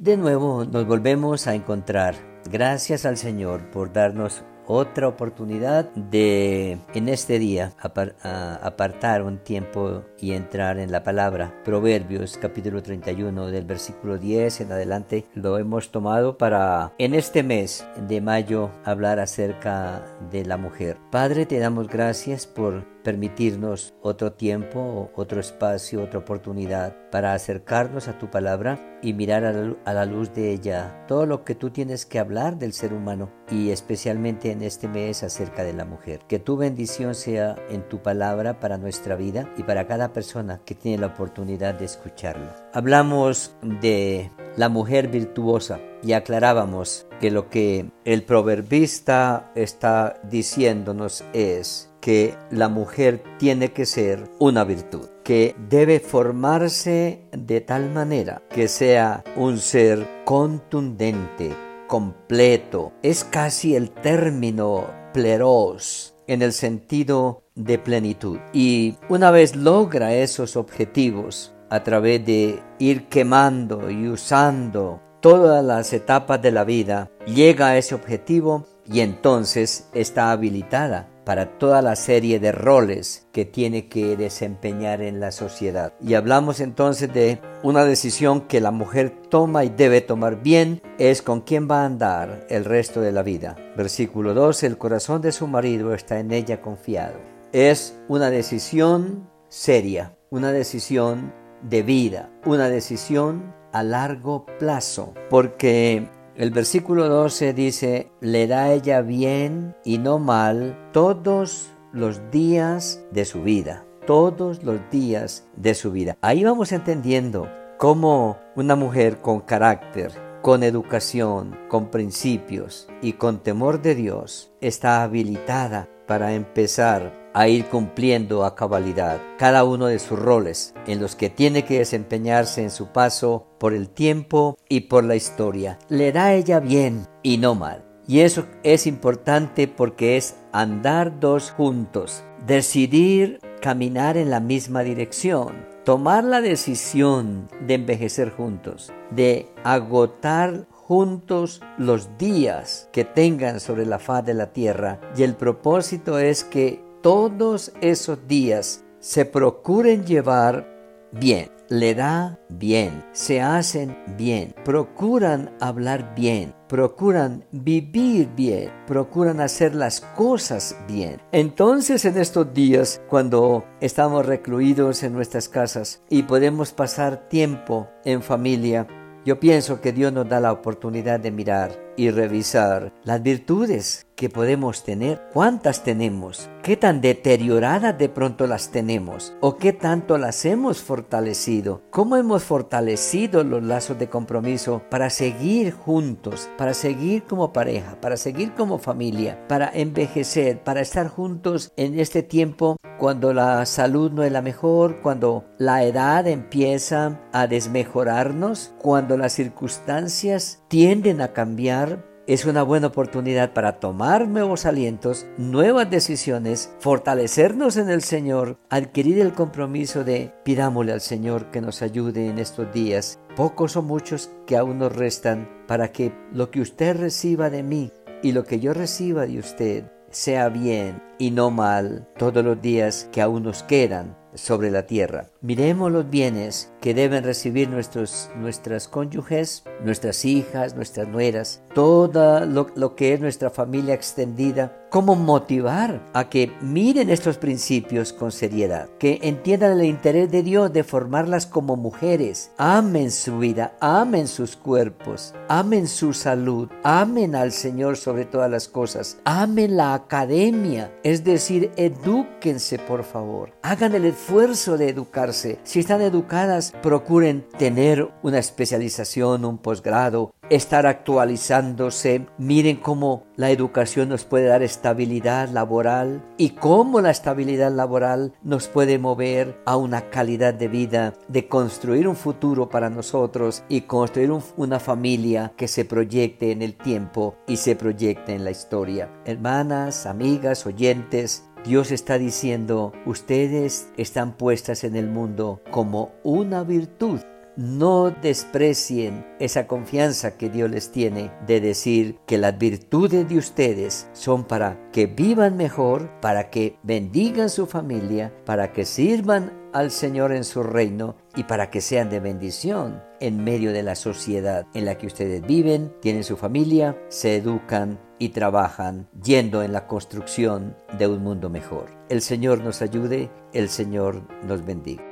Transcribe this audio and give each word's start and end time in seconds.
De 0.00 0.16
nuevo 0.16 0.64
nos 0.64 0.86
volvemos 0.86 1.48
a 1.48 1.56
encontrar. 1.56 2.14
Gracias 2.48 3.04
al 3.04 3.16
Señor 3.16 3.68
por 3.72 3.92
darnos 3.92 4.44
otra 4.68 5.08
oportunidad 5.08 5.86
de 5.94 6.78
en 6.94 7.08
este 7.08 7.38
día 7.38 7.72
apartar 7.80 9.22
un 9.22 9.38
tiempo 9.38 10.04
y 10.18 10.32
entrar 10.32 10.78
en 10.78 10.92
la 10.92 11.02
palabra. 11.02 11.54
Proverbios 11.64 12.36
capítulo 12.36 12.82
31 12.82 13.46
del 13.46 13.64
versículo 13.64 14.18
10 14.18 14.60
en 14.60 14.72
adelante 14.72 15.24
lo 15.34 15.58
hemos 15.58 15.90
tomado 15.90 16.36
para 16.36 16.92
en 16.98 17.14
este 17.14 17.42
mes 17.42 17.86
de 18.06 18.20
mayo 18.20 18.70
hablar 18.84 19.20
acerca 19.20 20.04
de 20.30 20.44
la 20.44 20.58
mujer. 20.58 20.98
Padre, 21.10 21.46
te 21.46 21.58
damos 21.58 21.88
gracias 21.88 22.46
por 22.46 22.84
permitirnos 23.02 23.94
otro 24.02 24.32
tiempo, 24.32 25.10
otro 25.14 25.40
espacio, 25.40 26.02
otra 26.02 26.18
oportunidad 26.18 26.94
para 27.10 27.32
acercarnos 27.32 28.06
a 28.06 28.18
tu 28.18 28.30
palabra 28.30 28.98
y 29.02 29.14
mirar 29.14 29.44
a 29.44 29.94
la, 29.94 30.04
luz 30.04 30.34
de 30.34 30.52
ella 30.52 31.06
todo 31.06 31.24
lo 31.24 31.42
que 31.42 31.54
tú 31.54 31.70
tienes 31.70 32.04
que 32.04 32.18
hablar 32.18 32.58
del 32.58 32.74
ser 32.74 32.92
humano 32.92 33.37
y 33.50 33.70
especialmente 33.70 34.50
en 34.50 34.62
este 34.62 34.88
mes 34.88 35.22
acerca 35.22 35.64
de 35.64 35.72
la 35.72 35.84
mujer. 35.84 36.20
Que 36.28 36.38
tu 36.38 36.56
bendición 36.56 37.14
sea 37.14 37.56
en 37.70 37.88
tu 37.88 37.98
palabra 37.98 38.60
para 38.60 38.78
nuestra 38.78 39.16
vida 39.16 39.48
y 39.56 39.62
para 39.62 39.86
cada 39.86 40.12
persona 40.12 40.60
que 40.64 40.74
tiene 40.74 40.98
la 40.98 41.08
oportunidad 41.08 41.74
de 41.74 41.84
escucharlo. 41.84 42.50
Hablamos 42.72 43.54
de 43.62 44.30
la 44.56 44.68
mujer 44.68 45.08
virtuosa 45.08 45.80
y 46.02 46.12
aclarábamos 46.12 47.06
que 47.20 47.30
lo 47.30 47.48
que 47.48 47.90
el 48.04 48.22
proverbista 48.22 49.50
está 49.54 50.20
diciéndonos 50.24 51.24
es 51.32 51.90
que 52.00 52.34
la 52.50 52.68
mujer 52.68 53.22
tiene 53.38 53.72
que 53.72 53.84
ser 53.84 54.30
una 54.38 54.64
virtud, 54.64 55.08
que 55.24 55.54
debe 55.68 56.00
formarse 56.00 57.22
de 57.32 57.60
tal 57.60 57.90
manera 57.90 58.42
que 58.50 58.68
sea 58.68 59.24
un 59.36 59.58
ser 59.58 60.06
contundente, 60.24 61.54
completo. 61.88 62.92
Es 63.02 63.24
casi 63.24 63.74
el 63.74 63.90
término 63.90 64.86
pleros 65.12 66.14
en 66.28 66.42
el 66.42 66.52
sentido 66.52 67.42
de 67.56 67.78
plenitud. 67.78 68.38
Y 68.52 68.96
una 69.08 69.32
vez 69.32 69.56
logra 69.56 70.14
esos 70.14 70.54
objetivos 70.56 71.52
a 71.70 71.82
través 71.82 72.24
de 72.24 72.62
ir 72.78 73.08
quemando 73.08 73.90
y 73.90 74.08
usando 74.08 75.00
todas 75.20 75.64
las 75.64 75.92
etapas 75.92 76.40
de 76.40 76.52
la 76.52 76.62
vida, 76.62 77.10
llega 77.26 77.68
a 77.68 77.78
ese 77.78 77.96
objetivo 77.96 78.64
y 78.86 79.00
entonces 79.00 79.88
está 79.92 80.30
habilitada 80.30 81.08
para 81.28 81.58
toda 81.58 81.82
la 81.82 81.94
serie 81.94 82.40
de 82.40 82.52
roles 82.52 83.26
que 83.32 83.44
tiene 83.44 83.90
que 83.90 84.16
desempeñar 84.16 85.02
en 85.02 85.20
la 85.20 85.30
sociedad. 85.30 85.92
Y 86.00 86.14
hablamos 86.14 86.58
entonces 86.58 87.12
de 87.12 87.38
una 87.62 87.84
decisión 87.84 88.48
que 88.48 88.62
la 88.62 88.70
mujer 88.70 89.12
toma 89.28 89.62
y 89.64 89.68
debe 89.68 90.00
tomar 90.00 90.42
bien, 90.42 90.80
es 90.96 91.20
con 91.20 91.42
quién 91.42 91.68
va 91.70 91.82
a 91.82 91.84
andar 91.84 92.46
el 92.48 92.64
resto 92.64 93.02
de 93.02 93.12
la 93.12 93.22
vida. 93.22 93.58
Versículo 93.76 94.32
2, 94.32 94.62
el 94.62 94.78
corazón 94.78 95.20
de 95.20 95.32
su 95.32 95.46
marido 95.46 95.92
está 95.92 96.18
en 96.18 96.32
ella 96.32 96.62
confiado. 96.62 97.18
Es 97.52 98.00
una 98.08 98.30
decisión 98.30 99.28
seria, 99.50 100.16
una 100.30 100.50
decisión 100.50 101.34
de 101.60 101.82
vida, 101.82 102.30
una 102.46 102.70
decisión 102.70 103.54
a 103.74 103.82
largo 103.82 104.46
plazo, 104.58 105.12
porque 105.28 106.08
el 106.38 106.52
versículo 106.52 107.08
12 107.08 107.52
dice, 107.52 108.12
le 108.20 108.46
da 108.46 108.72
ella 108.72 109.00
bien 109.00 109.74
y 109.84 109.98
no 109.98 110.20
mal 110.20 110.78
todos 110.92 111.72
los 111.92 112.30
días 112.30 113.04
de 113.10 113.24
su 113.24 113.42
vida, 113.42 113.84
todos 114.06 114.62
los 114.62 114.78
días 114.88 115.48
de 115.56 115.74
su 115.74 115.90
vida. 115.90 116.16
Ahí 116.20 116.44
vamos 116.44 116.70
entendiendo 116.70 117.50
cómo 117.76 118.38
una 118.54 118.76
mujer 118.76 119.18
con 119.18 119.40
carácter, 119.40 120.12
con 120.40 120.62
educación, 120.62 121.58
con 121.68 121.90
principios 121.90 122.86
y 123.02 123.14
con 123.14 123.42
temor 123.42 123.82
de 123.82 123.96
Dios 123.96 124.52
está 124.60 125.02
habilitada 125.02 125.88
para 126.06 126.34
empezar 126.34 127.27
a 127.38 127.46
ir 127.46 127.66
cumpliendo 127.66 128.44
a 128.44 128.56
cabalidad 128.56 129.20
cada 129.38 129.62
uno 129.62 129.86
de 129.86 130.00
sus 130.00 130.18
roles 130.18 130.74
en 130.88 131.00
los 131.00 131.14
que 131.14 131.30
tiene 131.30 131.64
que 131.64 131.78
desempeñarse 131.78 132.64
en 132.64 132.70
su 132.72 132.88
paso 132.88 133.46
por 133.60 133.74
el 133.74 133.90
tiempo 133.90 134.58
y 134.68 134.80
por 134.80 135.04
la 135.04 135.14
historia. 135.14 135.78
Le 135.88 136.10
da 136.10 136.34
ella 136.34 136.58
bien 136.58 137.06
y 137.22 137.38
no 137.38 137.54
mal. 137.54 137.84
Y 138.08 138.20
eso 138.20 138.46
es 138.64 138.88
importante 138.88 139.68
porque 139.68 140.16
es 140.16 140.34
andar 140.50 141.20
dos 141.20 141.52
juntos, 141.52 142.24
decidir 142.44 143.38
caminar 143.62 144.16
en 144.16 144.30
la 144.30 144.40
misma 144.40 144.82
dirección, 144.82 145.64
tomar 145.84 146.24
la 146.24 146.40
decisión 146.40 147.46
de 147.68 147.74
envejecer 147.74 148.30
juntos, 148.30 148.92
de 149.12 149.48
agotar 149.62 150.66
juntos 150.72 151.60
los 151.76 152.18
días 152.18 152.88
que 152.90 153.04
tengan 153.04 153.60
sobre 153.60 153.86
la 153.86 154.00
faz 154.00 154.24
de 154.24 154.34
la 154.34 154.52
tierra. 154.52 154.98
Y 155.16 155.22
el 155.22 155.36
propósito 155.36 156.18
es 156.18 156.42
que 156.42 156.87
todos 157.08 157.72
esos 157.80 158.18
días 158.28 158.84
se 159.00 159.24
procuren 159.24 160.04
llevar 160.04 160.68
bien, 161.10 161.50
le 161.70 161.94
da 161.94 162.38
bien, 162.50 163.02
se 163.12 163.40
hacen 163.40 163.96
bien, 164.18 164.54
procuran 164.62 165.50
hablar 165.58 166.14
bien, 166.14 166.54
procuran 166.68 167.46
vivir 167.50 168.28
bien, 168.36 168.70
procuran 168.86 169.40
hacer 169.40 169.74
las 169.74 170.02
cosas 170.02 170.76
bien. 170.86 171.22
Entonces 171.32 172.04
en 172.04 172.18
estos 172.18 172.52
días, 172.52 173.00
cuando 173.08 173.64
estamos 173.80 174.26
recluidos 174.26 175.02
en 175.02 175.14
nuestras 175.14 175.48
casas 175.48 176.02
y 176.10 176.24
podemos 176.24 176.72
pasar 176.72 177.30
tiempo 177.30 177.88
en 178.04 178.20
familia, 178.20 178.86
yo 179.24 179.40
pienso 179.40 179.80
que 179.80 179.92
Dios 179.92 180.12
nos 180.12 180.28
da 180.28 180.40
la 180.40 180.52
oportunidad 180.52 181.20
de 181.20 181.30
mirar 181.30 181.70
y 181.96 182.10
revisar 182.10 182.92
las 183.02 183.22
virtudes 183.22 184.07
que 184.18 184.28
podemos 184.28 184.82
tener, 184.82 185.22
cuántas 185.32 185.84
tenemos, 185.84 186.50
qué 186.64 186.76
tan 186.76 187.00
deterioradas 187.00 187.96
de 187.96 188.08
pronto 188.08 188.48
las 188.48 188.72
tenemos 188.72 189.32
o 189.40 189.56
qué 189.56 189.72
tanto 189.72 190.18
las 190.18 190.44
hemos 190.44 190.82
fortalecido, 190.82 191.82
cómo 191.90 192.16
hemos 192.16 192.42
fortalecido 192.42 193.44
los 193.44 193.62
lazos 193.62 193.96
de 193.96 194.08
compromiso 194.08 194.82
para 194.90 195.08
seguir 195.08 195.72
juntos, 195.72 196.50
para 196.58 196.74
seguir 196.74 197.22
como 197.22 197.52
pareja, 197.52 198.00
para 198.00 198.16
seguir 198.16 198.54
como 198.54 198.78
familia, 198.78 199.46
para 199.46 199.70
envejecer, 199.72 200.64
para 200.64 200.80
estar 200.80 201.06
juntos 201.06 201.72
en 201.76 202.00
este 202.00 202.24
tiempo 202.24 202.76
cuando 202.98 203.32
la 203.32 203.64
salud 203.66 204.10
no 204.10 204.24
es 204.24 204.32
la 204.32 204.42
mejor, 204.42 205.00
cuando 205.00 205.44
la 205.58 205.84
edad 205.84 206.26
empieza 206.26 207.20
a 207.32 207.46
desmejorarnos, 207.46 208.74
cuando 208.78 209.16
las 209.16 209.32
circunstancias 209.34 210.64
tienden 210.66 211.20
a 211.20 211.32
cambiar 211.32 212.17
es 212.28 212.44
una 212.44 212.62
buena 212.62 212.88
oportunidad 212.88 213.54
para 213.54 213.80
tomar 213.80 214.28
nuevos 214.28 214.66
alientos, 214.66 215.26
nuevas 215.38 215.90
decisiones, 215.90 216.70
fortalecernos 216.78 217.78
en 217.78 217.88
el 217.88 218.02
Señor, 218.02 218.58
adquirir 218.68 219.18
el 219.18 219.32
compromiso 219.32 220.04
de 220.04 220.34
pidámosle 220.44 220.92
al 220.92 221.00
Señor 221.00 221.50
que 221.50 221.62
nos 221.62 221.80
ayude 221.80 222.28
en 222.28 222.38
estos 222.38 222.70
días, 222.70 223.18
pocos 223.34 223.78
o 223.78 223.82
muchos 223.82 224.30
que 224.46 224.58
aún 224.58 224.78
nos 224.78 224.94
restan, 224.94 225.48
para 225.66 225.90
que 225.90 226.12
lo 226.30 226.50
que 226.50 226.60
usted 226.60 226.98
reciba 226.98 227.48
de 227.48 227.62
mí 227.62 227.90
y 228.22 228.32
lo 228.32 228.44
que 228.44 228.60
yo 228.60 228.74
reciba 228.74 229.26
de 229.26 229.38
usted 229.38 229.84
sea 230.10 230.50
bien 230.50 231.02
y 231.18 231.30
no 231.30 231.50
mal 231.50 232.08
todos 232.18 232.44
los 232.44 232.60
días 232.60 233.08
que 233.10 233.22
aún 233.22 233.44
nos 233.44 233.62
quedan 233.62 234.16
sobre 234.34 234.70
la 234.70 234.86
tierra. 234.86 235.28
Miremos 235.40 235.90
los 235.90 236.08
bienes 236.10 236.70
que 236.80 236.94
deben 236.94 237.24
recibir 237.24 237.68
nuestros, 237.68 238.30
nuestras 238.36 238.88
cónyuges, 238.88 239.64
nuestras 239.84 240.24
hijas, 240.24 240.74
nuestras 240.74 241.08
nueras, 241.08 241.62
todo 241.74 242.44
lo, 242.44 242.96
que 242.96 243.12
es 243.12 243.20
nuestra 243.20 243.50
familia 243.50 243.94
extendida, 243.94 244.86
cómo 244.90 245.14
motivar 245.14 246.02
a 246.12 246.28
que 246.28 246.52
miren 246.60 247.10
estos 247.10 247.36
principios 247.36 248.12
con 248.12 248.32
seriedad, 248.32 248.88
que 248.98 249.20
entiendan 249.22 249.78
el 249.78 249.84
interés 249.84 250.30
de 250.30 250.42
Dios 250.42 250.72
de 250.72 250.84
formarlas 250.84 251.46
como 251.46 251.76
mujeres, 251.76 252.50
amen 252.56 253.10
su 253.10 253.38
vida, 253.38 253.76
amen 253.80 254.28
sus 254.28 254.56
cuerpos, 254.56 255.34
amen 255.48 255.86
su 255.86 256.12
salud, 256.14 256.68
amen 256.82 257.34
al 257.34 257.52
Señor 257.52 257.96
sobre 257.96 258.24
todas 258.24 258.50
las 258.50 258.68
cosas, 258.68 259.18
amen 259.24 259.76
la 259.76 259.94
academia, 259.94 260.92
es 261.02 261.24
decir, 261.24 261.70
edúquense 261.76 262.78
por 262.78 263.04
favor, 263.04 263.52
hagan 263.62 263.94
el 263.94 264.06
esfuerzo 264.18 264.76
de 264.76 264.88
educar 264.88 265.32
si 265.32 265.80
están 265.80 266.00
educadas, 266.00 266.72
procuren 266.82 267.46
tener 267.58 268.08
una 268.22 268.38
especialización, 268.38 269.44
un 269.44 269.58
posgrado, 269.58 270.32
estar 270.50 270.86
actualizándose. 270.86 272.26
Miren 272.38 272.76
cómo 272.76 273.24
la 273.36 273.50
educación 273.50 274.08
nos 274.08 274.24
puede 274.24 274.46
dar 274.46 274.62
estabilidad 274.62 275.48
laboral 275.50 276.24
y 276.36 276.50
cómo 276.50 277.00
la 277.00 277.10
estabilidad 277.10 277.72
laboral 277.72 278.32
nos 278.42 278.68
puede 278.68 278.98
mover 278.98 279.60
a 279.66 279.76
una 279.76 280.10
calidad 280.10 280.54
de 280.54 280.68
vida, 280.68 281.14
de 281.28 281.48
construir 281.48 282.08
un 282.08 282.16
futuro 282.16 282.68
para 282.68 282.90
nosotros 282.90 283.62
y 283.68 283.82
construir 283.82 284.32
una 284.56 284.80
familia 284.80 285.52
que 285.56 285.68
se 285.68 285.84
proyecte 285.84 286.52
en 286.52 286.62
el 286.62 286.74
tiempo 286.74 287.36
y 287.46 287.58
se 287.58 287.76
proyecte 287.76 288.34
en 288.34 288.44
la 288.44 288.50
historia. 288.50 289.10
Hermanas, 289.24 290.06
amigas, 290.06 290.66
oyentes, 290.66 291.47
Dios 291.64 291.90
está 291.90 292.18
diciendo, 292.18 292.92
ustedes 293.04 293.88
están 293.96 294.36
puestas 294.36 294.84
en 294.84 294.96
el 294.96 295.08
mundo 295.08 295.60
como 295.70 296.12
una 296.22 296.62
virtud. 296.62 297.20
no 297.56 298.10
desprecien 298.10 299.26
esa 299.40 299.66
confianza 299.66 300.36
que 300.36 300.48
Dios 300.48 300.70
les 300.70 300.92
tiene 300.92 301.32
de 301.44 301.60
decir 301.60 302.20
que 302.24 302.38
las 302.38 302.56
virtudes 302.56 303.28
de 303.28 303.36
ustedes 303.36 304.08
son 304.12 304.44
para 304.44 304.78
que 304.92 305.06
vivan 305.06 305.56
mejor, 305.56 306.08
para 306.20 306.50
que 306.50 306.78
bendigan 306.84 307.50
su 307.50 307.66
familia, 307.66 308.32
para 308.46 308.72
que 308.72 308.84
sirvan 308.84 309.52
al 309.72 309.90
Señor 309.90 310.30
en 310.30 310.44
su 310.44 310.62
reino 310.62 311.16
y 311.34 311.42
para 311.42 311.68
que 311.68 311.80
sean 311.80 312.10
de 312.10 312.20
bendición 312.20 313.02
en 313.20 313.42
medio 313.42 313.72
de 313.72 313.82
la 313.82 313.96
sociedad 313.96 314.64
en 314.72 314.84
la 314.84 314.96
que 314.96 315.08
ustedes 315.08 315.44
viven, 315.44 315.92
tienen 316.00 316.22
su 316.22 316.36
familia, 316.36 316.96
se 317.08 317.34
educan 317.34 317.98
y 318.18 318.30
trabajan 318.30 319.08
yendo 319.22 319.62
en 319.62 319.72
la 319.72 319.86
construcción 319.86 320.76
de 320.98 321.06
un 321.06 321.22
mundo 321.22 321.50
mejor. 321.50 321.90
El 322.08 322.22
Señor 322.22 322.60
nos 322.60 322.82
ayude, 322.82 323.30
el 323.52 323.68
Señor 323.68 324.22
nos 324.44 324.64
bendiga. 324.64 325.07